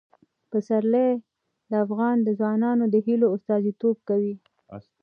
[0.51, 1.11] پسرلی
[1.69, 4.35] د افغان ځوانانو د هیلو استازیتوب کوي.